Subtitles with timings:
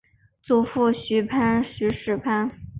[0.41, 1.19] 祖父许
[1.93, 2.49] 士蕃。